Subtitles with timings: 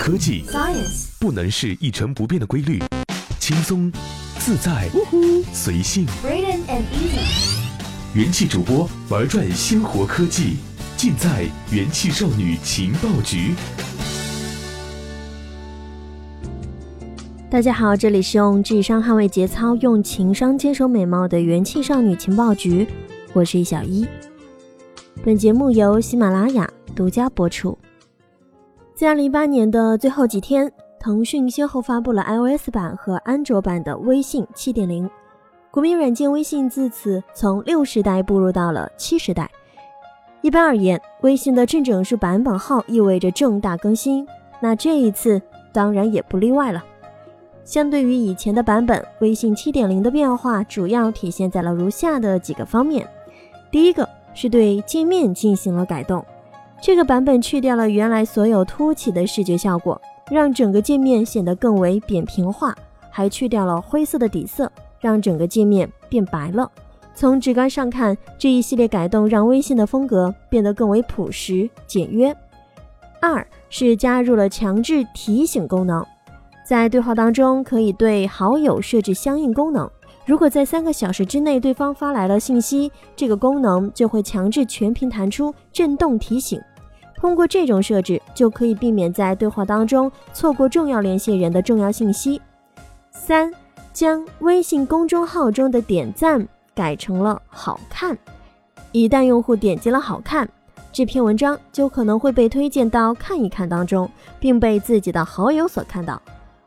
[0.00, 2.82] 科技 Science 不能是一成不变的规律，
[3.38, 3.92] 轻松、
[4.38, 4.88] 自在、
[5.52, 6.06] 随性。
[6.24, 7.58] And Easy
[8.14, 10.56] 元气主播玩转鲜活科技，
[10.96, 13.54] 尽在元气少女情报局。
[17.50, 22.88] 大家好，这里是用智商捍卫节操，用情商坚守美貌的元气少女情报局，
[23.34, 24.06] 我是小一。
[25.22, 27.76] 本节目由喜马拉雅独家播出。
[29.00, 35.08] 在二零一八年的最后几天，腾讯先后发布了 iOS 版和安卓版的微信七点零。
[35.70, 39.50] 国民软件微信自此从六时代步入到了七时代。
[40.42, 44.28] 一般而言，微信的正整数版本号意味着重大更新，
[44.60, 45.40] 那这一次
[45.72, 46.84] 当然也不例外了。
[47.64, 53.08] 相对于以前的版本，微信七点零的变化主要体现在了如下的几个方面。
[53.70, 56.22] 第一个是对界面进行了改动，
[56.80, 62.74] 这个版本去掉了原来所有凸起的视觉效果，让整个界面显得更为扁平化，
[63.10, 64.70] 还去掉了灰色的底色。
[65.00, 66.70] 让整个界面变白了。
[67.14, 72.36] 从直观上看，这一系列改动让微信的风格变得更为朴实简约。
[73.18, 76.04] 二是加入了强制提醒功能，
[76.66, 79.90] 在对话当中可以对好友设置相应功能。
[80.26, 86.60] 如果在三个小时之内对方发来了信息，这个功能就会强制全屏弹出震动提醒。
[87.20, 92.40] 通过这种设置，就可以避免在对话当中错过重要联系人的重要信息。
[93.12, 93.52] 三。
[93.92, 98.16] 将微信公众号中的点赞改成了好看，
[98.92, 100.48] 一旦用户点击了好看，
[100.92, 106.22] 这篇文章就可能会被推荐到看一看当中，并被自己的好友所看到。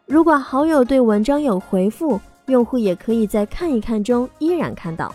[0.06, 5.12] 如果好友对文章有回复，用户也可以在看一看中依然看到。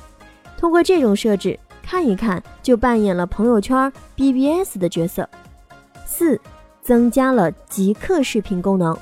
[0.57, 5.27] 通过这种设置，看一看就扮演了朋友圈 BBS 的角色。
[6.05, 6.39] 四，
[6.83, 8.95] 增加了即刻视频功能。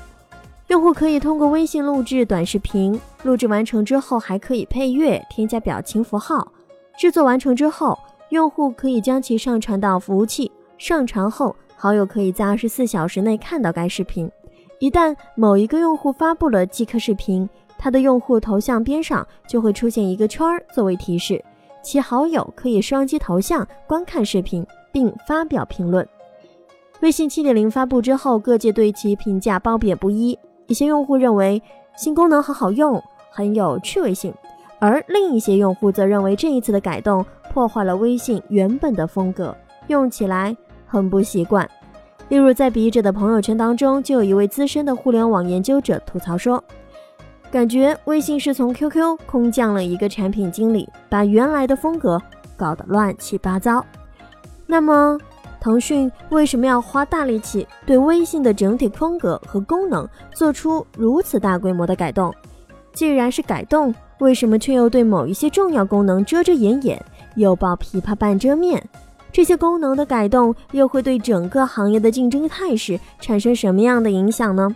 [0.67, 6.49] 用户可以通过微信录制短视频，录制完成之后还可以配乐、添加表情符号。
[6.97, 7.99] 制作完成之后，
[8.29, 10.49] 用户可以将其上传到服务器。
[10.77, 14.31] 上传后，好友可以在二十四小时内看到该视频。
[14.79, 21.43] 一旦某一个用户发布了即刻视频，他的用户头像边上就会出现一个圈儿作为提示，
[21.87, 26.05] 其好友可以双击头像观看视频并发表评论。
[26.99, 30.37] 微信七点零发布之后，各界对其评价褒贬不一。
[30.65, 31.63] 一些用户认为
[31.95, 34.33] 新功能很好用，很有趣味性，
[34.79, 39.55] 而另一些用户则认为这一次的改动破坏了微信原本的风格，
[39.87, 40.53] 用起来
[40.85, 41.65] 很不习惯。
[42.27, 46.61] 例如，在笔者的朋友圈当中，就有一位资深的互联网研究者吐槽说
[47.51, 52.21] ：“感觉微信是从 QQ 空降了一个产品经理，把原来的风格
[52.55, 53.83] 搞得乱七八糟。”
[54.67, 55.17] 那么，
[55.59, 62.33] 腾讯为什么要花大力气对微信的整体风格和功能做出如此大规模的改动？
[62.93, 67.03] 既然是改动，为什么却又对某一些重要功能遮遮掩掩，
[67.35, 68.83] 又抱琵琶半遮面？
[69.31, 74.75] 这些功能的改动又会对整个行业的竞争态势产生什么样的影响呢？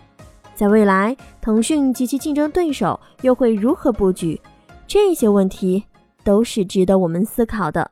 [0.54, 4.40] 在未来，腾讯及其竞争对手又会如何布局？
[4.86, 5.84] 这些问题
[6.22, 7.90] 都是值得我们思考的。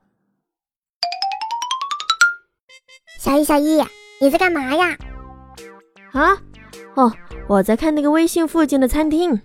[3.19, 3.83] 小一，小一，
[4.21, 4.97] 你在干嘛呀？
[6.13, 6.37] 啊，
[6.95, 7.13] 哦，
[7.47, 9.41] 我在看那个微信附近的餐厅，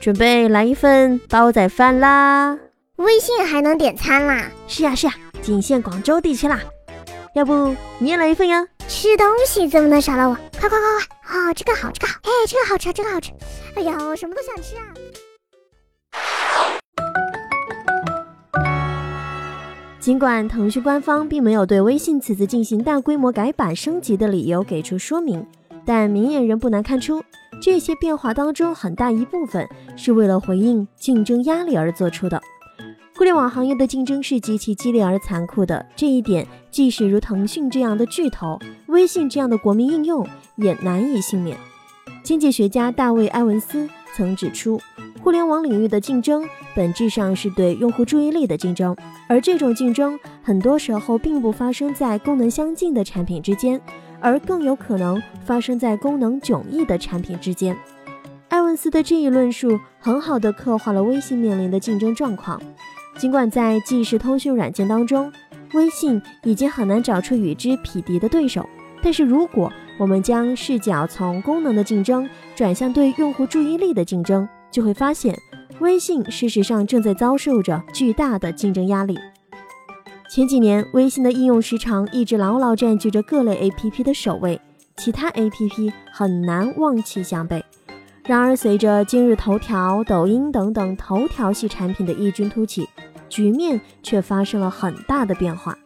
[0.00, 2.58] 准备来一份煲仔饭啦。
[2.96, 4.50] 微信还能点餐啦？
[4.66, 6.60] 是呀是呀，仅限广州地区啦。
[7.34, 8.66] 要不你也来一份呀？
[8.88, 10.36] 吃东西怎么能少了我？
[10.58, 11.38] 快快快快！
[11.38, 13.32] 啊，这个好，这个好，哎，这个好吃，这个好吃。
[13.74, 14.82] 哎呀，我什么都想吃啊。
[20.00, 25.44] 尽管腾讯官方并没有对微信此次进行大规模改版升级的理由给出说明，
[25.84, 27.22] 但明眼人不难看出，
[27.60, 32.40] 这些变化当中很大一部分是为了回应竞争压力而做出的。
[33.16, 41.56] 互联网行业的竞争是极其激烈而残酷的，这一点即使如腾讯这样的巨头、微信这样的国民应用也难以幸免。
[42.22, 44.78] 经济学家大卫·埃文斯曾指出，
[45.22, 48.94] 互联网领域的竞争本质上是对用户注意力的竞争，
[49.30, 53.80] 而这种竞争很多时候并不发生在功能相近的产品之间，
[54.20, 57.74] 而更有可能发生在功能迥异的产品之间。
[58.50, 62.60] 埃文斯的这一论述很好地刻画了微信面临的竞争状况。
[63.16, 65.32] 尽管在即时通讯软件当中，
[65.72, 68.68] 微信已经很难找出与之匹敌的对手，
[69.02, 75.34] 但是如果我们将视角从功能的竞争转向对用户注意力的竞争，就会发现，
[75.80, 79.18] 微信事实上正在遭受着巨大的竞争压力。
[80.28, 84.60] 前几年，微信的应用时长一直牢牢占据着各类 APP 的首位，
[84.96, 87.64] 其他 APP 很难望其项背。
[88.24, 92.84] 然而，随着今日头条、抖音等等头条系产品的异军突起，
[93.36, 95.76] 局面却发生了很大的变化。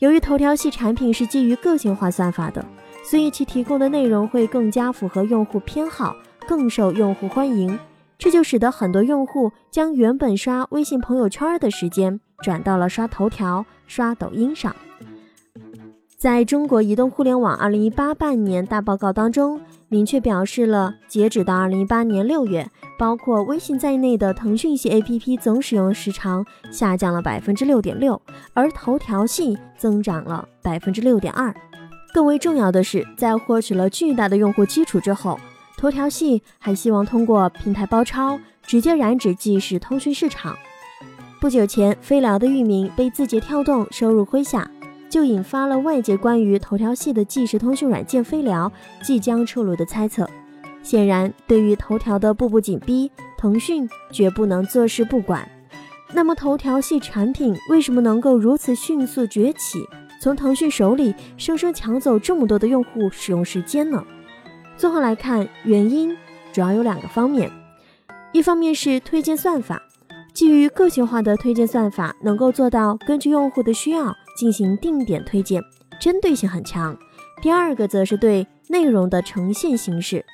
[0.00, 2.64] 由于头条系产品是基于个性化算法的，
[3.04, 6.16] 所以其提供的内容会更加符合用户偏好，
[6.48, 7.78] 更受用户欢迎。
[8.18, 14.74] 这就使得很多用户将原本刷微信朋友圈的时间转到了刷头条、刷抖音上。
[16.18, 22.68] 在中国移动互联网二零一八半年大报告当中，明确表示了，截止到二零一八年六月，
[22.98, 28.20] 包括微信在内的腾讯系 APP 总使用时长下降了百分之六点六，
[28.52, 31.54] 而头条系增长了百分之六点二。
[32.12, 35.38] 更为重要的是，在获取了巨大的用户基础之后，
[35.76, 38.36] 头条系还希望通过平台包抄
[38.66, 40.58] 直接染指即时通讯市场。
[41.40, 44.68] 不久前，飞聊的域名被字节跳动收入麾下。
[45.08, 48.70] 就引发了外界关于头条系的即时通讯软件飞聊
[49.02, 50.28] 即将出炉的猜测。
[50.82, 55.46] 显然，对于头条的步步紧逼，腾讯绝不能坐视不管。
[56.12, 59.84] 那么，头条系产品为什么能够如此迅速崛起，
[60.22, 64.02] 从腾讯手里生生抢走这么多的用户使用时间呢？
[64.76, 66.16] 综合来看，原因
[66.52, 67.50] 主要有两个方面，
[68.32, 69.82] 一方面是推荐算法。
[70.32, 75.60] 基于个性化的推荐算法，能够做到根据用户的需要进行定点推荐，
[76.00, 76.96] 针对性很强。
[77.42, 80.24] 第二个则是对内容的呈现形式，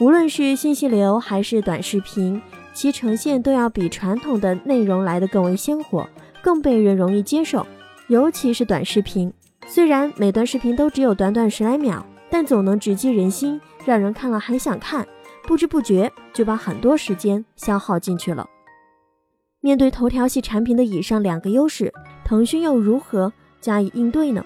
[0.00, 2.42] 无论是信息流还是短视频，
[2.72, 6.04] 其呈现都要比传统的内容来得更为鲜活，
[6.42, 7.64] 更被人容易接受。
[8.08, 9.32] 尤其是短视频，
[9.68, 15.06] 虽然每段视频都只有短短十来秒，但总能直击人心，让人看了还想看，
[15.44, 18.44] 不知不觉就把很多时间消耗进去了。
[19.60, 21.90] 面对头条系产品的以上两个优势，
[22.24, 23.32] 腾讯又如何
[23.64, 24.44] 加以应对呢？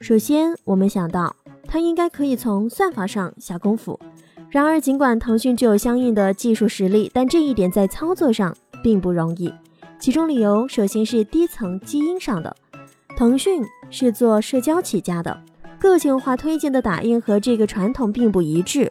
[0.00, 1.34] 首先，我们想到
[1.66, 3.98] 它应该可以从算法上下功夫。
[4.48, 9.52] 然而，尽管腾讯具有相应的技术实力，但这一点在操作上并不容易。
[9.98, 12.54] 其中理由首先是低层基因上的。
[13.16, 15.36] 腾讯是做社交起家的，
[15.80, 18.88] 个性化推荐的打印和这个传统并不一致。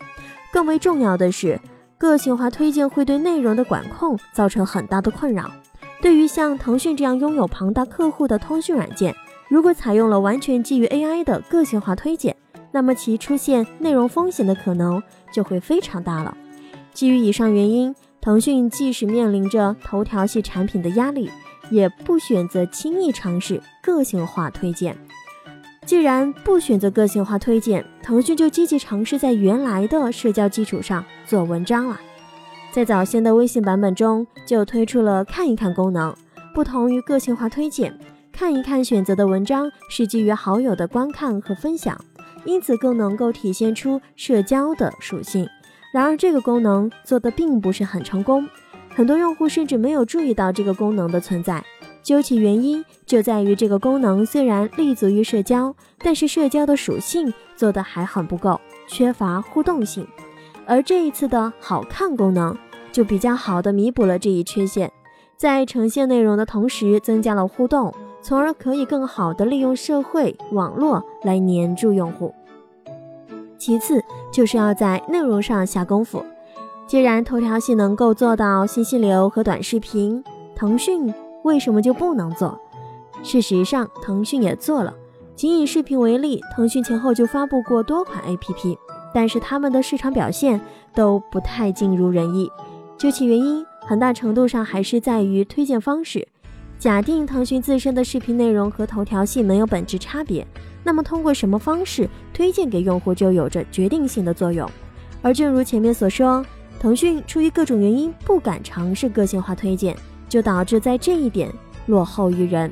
[0.51, 1.57] 更为重要的是。
[1.95, 5.50] 个性化推荐会对内容的管控造成很大的困扰。
[6.01, 9.15] 对于像腾讯这样拥有庞大客户的通讯软件，
[9.53, 12.35] 如果采用了完全基于 AI 的个性化推荐，
[12.71, 15.00] 那么其出现内容风险的可能
[15.31, 16.35] 就会非常大了。
[16.91, 21.29] 基于以上原因，腾讯即使面临着头条系产品的压力，
[21.69, 24.97] 也不选择轻易尝试个性化推荐。
[25.85, 32.01] 既然不选择个性化推荐，腾讯就积极尝试在原来的社交基础上做文章了。
[32.71, 36.11] 在早先的微信版本中，就推出了看一看功能。
[36.55, 37.95] 不同于个性化推荐，
[38.43, 41.97] 看一看选择的文章是基于好友的观看和分享，
[42.43, 45.47] 因此更能够体现出社交的属性。
[45.93, 48.45] 然而，这个功能做的并不是很成功，
[48.89, 51.63] 很多用户甚至没有注意到这个功能的存在。
[52.01, 58.59] 究其原因，就在于这个功能虽然立足于社交，但是社交的属性做得还很不够，
[58.89, 60.05] 缺乏互动性。
[60.65, 62.57] 而这一次的好看功能，
[62.91, 64.91] 就比较好的弥补了这一缺陷，
[65.37, 67.93] 在呈现内容的同时增加了互动，
[68.23, 72.33] 从而可以更好的利用社会网络来黏住用户。
[73.57, 76.23] 其次，就是要在内容上下功夫。
[76.88, 80.24] 既然头条系能够做到信息流和短视频，
[80.55, 81.13] 腾讯。
[81.43, 82.57] 为什么就不能做？
[83.21, 84.93] 事实上，腾讯也做了。
[85.36, 88.77] 仅以视频为例，腾讯前后就发布过多款 APP，
[89.13, 90.62] 但是他们的市场表现
[90.95, 92.50] 都不太尽如人意。
[92.98, 96.29] 究其原因，很大程度上还是在于推荐方式。
[96.83, 100.45] 假定腾讯自身的视频内容和头条系没有本质差别，
[100.83, 104.69] 那么通过什么方式推荐给用户就有着决定性的作用。
[105.21, 106.45] 而正如前面所说，
[106.81, 109.95] 腾讯出于各种原因不敢尝试个性化推荐。
[110.27, 111.49] 就导致在这一点
[111.85, 112.69] 落后于人。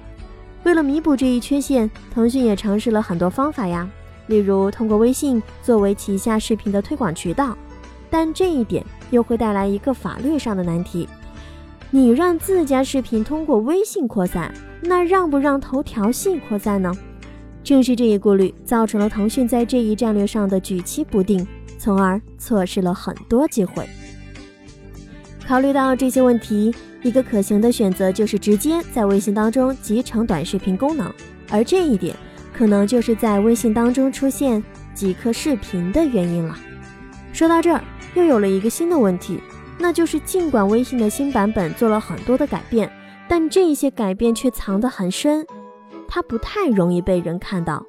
[0.64, 3.88] 为了弥补这一缺陷，腾讯也尝试了很多方法呀，
[4.28, 7.56] 例如通过微信作为旗下视频的推广渠道。
[8.10, 11.08] 但这一点又会带来一个法律上的难题：
[11.92, 16.92] 你让自家视频通过微信扩散，那让不让头条系扩散呢？
[17.64, 21.46] 正是这一顾虑，造成了腾讯在这一战略上的举棋不定，
[21.78, 23.88] 从而错失了很多机会。
[25.46, 26.74] 考虑到这些问题。
[27.04, 31.12] 一个可行的选择就是直接在微信当中集成短视频功能，
[31.50, 32.16] 而这一点
[32.54, 36.56] 可能就是在微信当中出现即刻视频的原因了。
[37.34, 37.84] 说到这儿，
[38.14, 39.40] 又有了一个新的问题，
[39.82, 42.90] 那就是尽管微信的新版本做了很多的改变，
[43.28, 45.46] 但这些改变却藏得很深，
[46.08, 47.84] 它不太容易被人看到。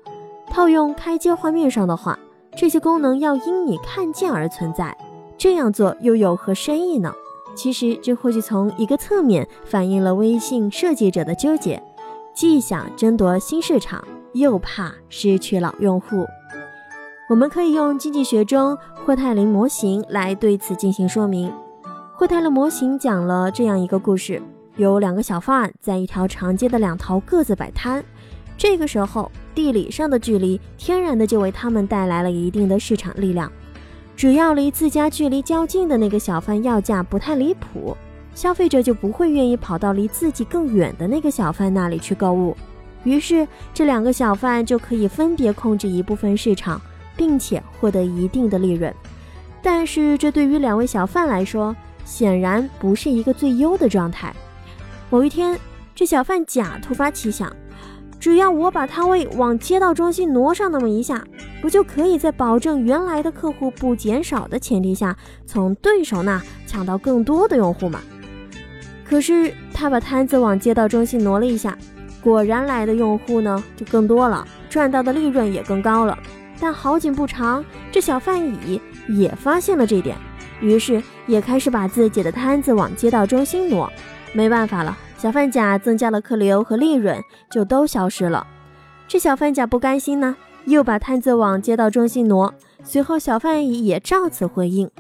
[0.51, 2.19] 套用开机画面上的话，
[2.57, 4.97] 这些功能要因你看见而存在，
[5.37, 7.13] 这样做又有何深意呢？
[7.55, 11.83] 其实，这或许从一个侧面反映了微信设计者的纠结，
[12.35, 16.27] 既想争夺新市场，又怕失去老用户。
[17.29, 21.53] 我们可以用经济学中霍泰林模型来对此进行说明。
[22.15, 24.41] 霍泰勒模型讲了这样一个故事：
[24.77, 28.05] 有两个小贩在一条长街的两头各自摆摊，
[28.57, 33.51] 这个时候地理上的距离天然的就为他们带来了一定的市场力量。
[34.15, 37.97] 只要离自家距离较近的那个小贩要价不太离谱，
[38.35, 42.57] 消费者就不会愿意跑到离自己更远的那个小贩那里去购物。
[43.05, 46.81] 于是，这两个小贩就可以分别控制一部分市场。
[47.15, 48.93] 并且获得一定的利润，
[49.63, 54.35] 但是这对于两位小贩来说，显然不是一个最优的状态。
[55.11, 55.59] 某一天，
[55.95, 57.55] 这小贩甲突发奇想，
[58.19, 61.23] 只要我把摊位往街道中心挪上那么一下，
[61.61, 65.17] 不就可以在保证原来的客户不减少的前提下，
[65.47, 68.01] 从对手那抢到更多的用户吗？
[69.05, 71.77] 可是他把摊子往街道中心挪了一下，
[72.23, 76.19] 果然来的用户呢就更多了，赚到的利润也更高了。
[76.59, 80.17] 但好景不长，这小贩乙也发现了这点，
[80.63, 83.93] 于是也开始把自己的摊子往街道中心挪。
[84.33, 88.47] 没办法了，小贩甲增加了客流和利润，就都消失了。
[89.07, 92.55] 这小贩甲不甘心呢，又把摊子往街道中心挪。
[92.83, 94.91] 随后，小贩乙也照此回应。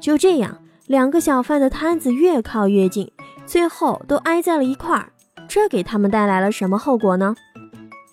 [0.00, 0.58] 就这样，
[0.88, 3.12] 两个小贩的摊子越靠越近，
[3.46, 5.12] 最后都挨在了一块儿。
[5.46, 7.36] 这给他们带来了什么后果呢？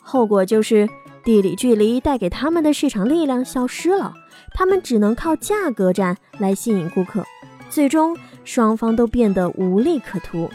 [0.02, 0.88] 后果就是。
[1.28, 4.14] 地理距离带给他们的市场力量消失了，
[4.54, 7.22] 他们只能靠价格战来吸引顾客，
[7.70, 8.16] 最终
[8.46, 10.50] 双方都变得无利可图。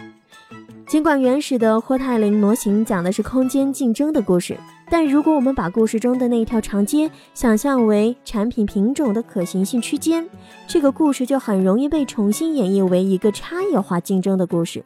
[0.87, 4.57] 尽管原始的霍泰林模型讲的是空间竞争的故事，
[4.89, 10.27] 但如果我们把故事中的那条长街想象为产品品种的可行性区间，
[10.67, 14.83] 这个故事就很容易被重新演绎为一个差异化竞争的故事。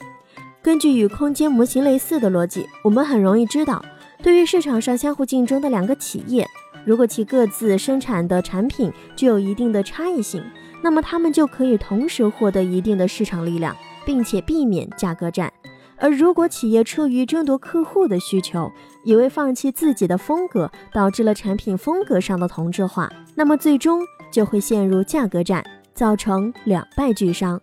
[0.61, 3.81] 根据与空间模型类似的逻辑，我们很容易知道。
[4.23, 6.47] 对于市场上相互竞争的两个企业，
[6.85, 10.43] 如果其各自生产的产品具有一定的差异性，
[10.83, 15.53] 那么他们就可以同时获得一定的市场力量，并且避免价格战。
[15.99, 18.71] 而如果企业出于争夺客户的需求，
[19.05, 27.59] 以为放弃自己的风格导致了产品风格上的同质化，那么最终就会陷入价格战，造成两败俱伤。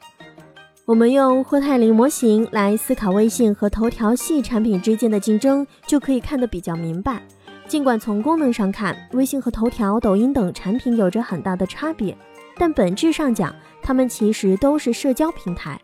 [0.86, 7.24] 我们用霍泰林模型来思考微信和头条系产品之间的竞争，就可以看得比较明白。
[7.70, 12.18] 尽管从功能上看，微信和头条、抖音等产品有着很大的差别，
[12.58, 15.80] 但本质上讲，它们其实都是社交平台，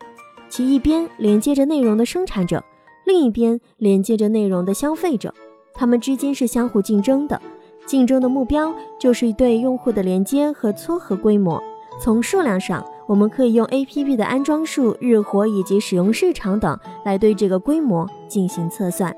[0.50, 2.62] 其一边连接着内容的生产者，
[3.06, 5.32] 另一边连接着内容的消费者，
[5.72, 7.40] 它们之间是相互竞争的。
[7.86, 11.58] 竞争的目标就是对用户的连接和撮合规模。
[11.98, 19.12] 从数量上，我们可以用 APP 的安装数、日活以及使用市场等来对这个规模进行测算。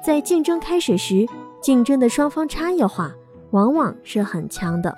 [0.00, 1.26] 在竞争开始时，
[1.60, 3.12] 竞争的双方差异化
[3.50, 4.94] 往往是很强的。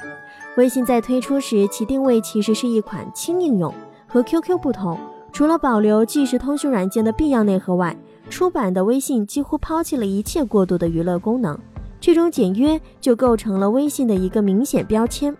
[0.58, 3.72] 微信在推出时，其定位其实是一款轻应用。
[4.06, 4.98] 和 QQ 不同，
[5.32, 7.96] 除了保留即时通讯软件的必要内核外，
[8.28, 11.58] 出版的微信几乎抛弃了一切过度的娱乐功能。
[11.98, 15.34] 这种简约就构成了微信的一个明显标签。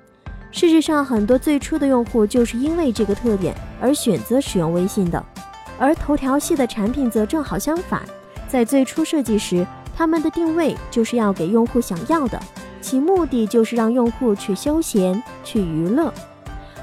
[0.55, 5.21] 事实上，很多最初的用户就是因为这个特点而选择使用微信的，
[5.81, 8.01] 而头条系的产品则正好相反。
[8.47, 12.41] 在最初设计时，他们的定位就是要给用户想要的，
[12.81, 16.15] 其目的就是让用户去休闲、去娱乐。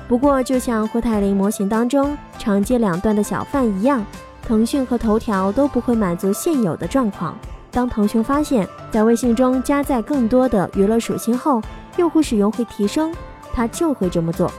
[0.06, 4.06] 不过，就像霍泰林模型当中长街两端的小贩一样，
[4.46, 7.40] 腾讯和头条都不会满足现有的状况。
[7.72, 11.62] 当腾讯发现，在微信中加载更多的娱乐属性后，
[11.96, 13.14] 用户使用会提升。
[13.54, 14.52] 他就会这么做，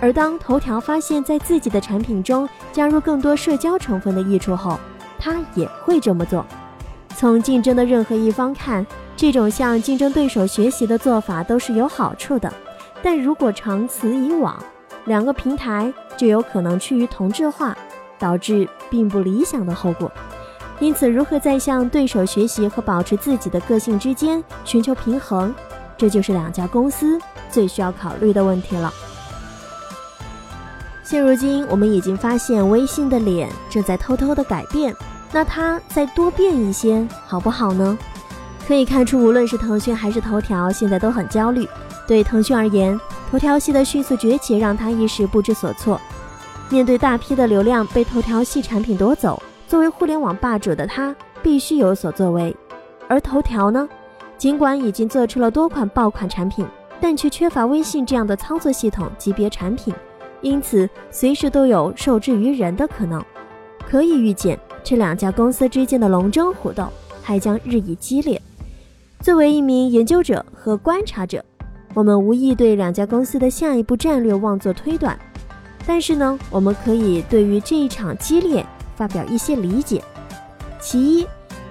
[0.00, 4.78] 而当头条发现，在自己的产品中加入更多社交成分的益处后，
[5.18, 6.44] 他也会这么做。
[7.16, 8.86] 从竞争的任何一方看，
[9.16, 12.52] 这种向竞争对手学习的做法都是有好处的。
[13.02, 14.56] 但如果长此以往，
[15.04, 17.76] 两个平台就有可能趋于同质化，
[18.18, 20.10] 导致并不理想的后果。
[20.80, 25.52] 因此，如何在向对手学习和保持自己的个性之间寻求平衡，
[25.96, 27.18] 这就是两家公司。
[27.50, 28.92] 最需要考虑的问题了。
[31.02, 34.94] 现如今，我们已经发现微信的脸正在偷偷的改变，
[35.32, 37.96] 那它再多变一些，好不好呢？
[38.66, 41.66] 可以看出，无论是腾讯还是头条，现在都很焦虑。
[42.06, 43.00] 对腾讯而言，
[43.30, 45.98] 头条系的迅速崛起让他一时不知所措。
[46.68, 52.54] 面对大批的流量被头条系产品夺走，作为互联网霸主的他必须有所作为。
[53.08, 53.88] 而头条呢，
[54.36, 56.66] 尽管已经做出了多款爆款产品。
[57.00, 59.94] 但却缺乏微信这样的操作系统级别产品，
[60.40, 63.24] 因此随时都有受制于人的可能。
[63.88, 66.86] 可以预见，这两家公司之间的龙争虎斗
[67.22, 68.40] 还将日益激烈。
[69.20, 71.44] 作为一名研究者和观察者，
[71.94, 75.18] 我们无意对两家公司的下一步战略妄作推断，
[75.86, 78.64] 但是呢，我们可以对于这一场激烈
[78.94, 80.02] 发表一些理解。
[80.80, 81.26] 其一，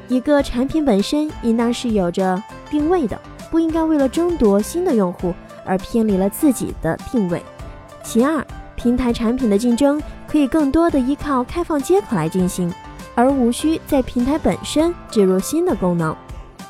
[0.07, 3.17] 一个产品本身应当是有着定位的，
[3.50, 5.34] 不应该为了争夺新的用户
[5.66, 7.42] 而偏离了自己的定位。
[8.04, 12.74] 其二，平台产品的竞争可以更多的依靠开放接口来进行，
[13.16, 16.16] 而无需在平台本身植入新的功能。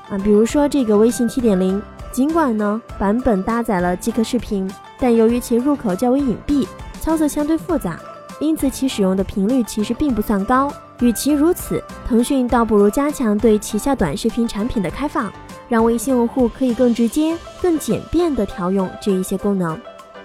[0.10, 1.82] 啊，比如说这个微信七点零，
[2.12, 4.70] 尽管呢版本搭载了即可视频，
[5.00, 6.66] 但由于其入口较为隐蔽，
[7.02, 8.00] 操作相对复杂，
[8.40, 10.72] 因此其使用的频率其实并不算高。
[11.02, 15.32] 与其如此，腾讯倒不如加强对旗下短视频产品的开放，
[15.70, 19.80] 让微信用户可以更直接、更简便地调用这一些功能。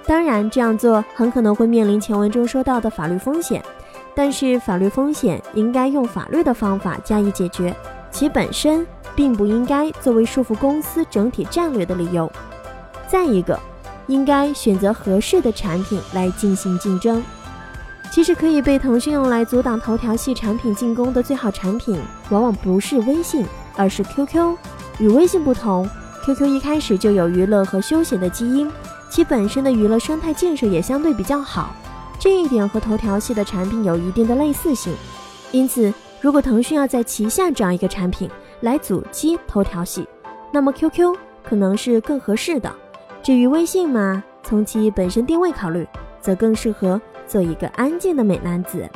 [0.07, 3.65] 当然，这样做很可能会面临前文中说到的法律风险，
[4.15, 7.75] 但是法律风险应该用法律的方法加以解决，
[8.11, 12.31] 其本身并不应该作为束缚公司整体战略的理由。
[13.07, 13.59] 再一个，
[14.09, 17.23] 应该选择合适的产品来进行竞争。
[18.11, 21.99] 其实可以被腾讯用来阻挡头条系产品进攻的最好产品，
[22.31, 23.47] 往往不是微信，
[23.77, 24.57] 而是 QQ。
[24.99, 25.89] 与微信不同
[26.25, 28.71] ，QQ 一开始就有娱乐和休闲的基因，
[29.11, 31.75] 其本身的娱乐生态建设也相对比较好，
[32.19, 34.95] 这一点和头条系的产品有一定的类似性。
[35.51, 38.31] 因此，如果腾讯要在旗下这样一个产品
[38.61, 40.07] 来阻击头条系，
[40.53, 42.73] 那么 QQ 可能是更合适的。
[43.23, 45.87] 至于微信嘛，从其本身定位考虑，
[46.21, 47.01] 则更适合。
[47.25, 48.87] 做一个安静的美男子。